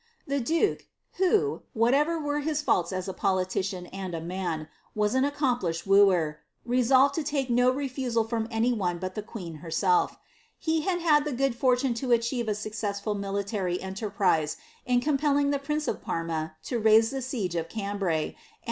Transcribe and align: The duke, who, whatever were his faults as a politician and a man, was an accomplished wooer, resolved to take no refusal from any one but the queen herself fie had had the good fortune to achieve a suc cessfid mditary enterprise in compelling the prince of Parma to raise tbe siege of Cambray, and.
The 0.25 0.39
duke, 0.39 0.87
who, 1.19 1.61
whatever 1.73 2.17
were 2.19 2.39
his 2.39 2.63
faults 2.63 2.91
as 2.91 3.07
a 3.07 3.13
politician 3.13 3.85
and 3.85 4.15
a 4.15 4.19
man, 4.19 4.67
was 4.95 5.13
an 5.13 5.23
accomplished 5.25 5.85
wooer, 5.85 6.39
resolved 6.65 7.13
to 7.13 7.23
take 7.23 7.51
no 7.51 7.69
refusal 7.69 8.23
from 8.23 8.47
any 8.49 8.73
one 8.73 8.97
but 8.97 9.13
the 9.13 9.21
queen 9.21 9.57
herself 9.57 10.17
fie 10.57 10.79
had 10.79 11.01
had 11.01 11.23
the 11.23 11.31
good 11.33 11.53
fortune 11.55 11.93
to 11.93 12.13
achieve 12.13 12.47
a 12.47 12.55
suc 12.55 12.73
cessfid 12.73 13.19
mditary 13.19 13.77
enterprise 13.79 14.57
in 14.87 15.01
compelling 15.01 15.51
the 15.51 15.59
prince 15.59 15.87
of 15.87 16.01
Parma 16.01 16.55
to 16.63 16.79
raise 16.79 17.11
tbe 17.13 17.21
siege 17.21 17.53
of 17.55 17.69
Cambray, 17.69 18.29
and. 18.33 18.35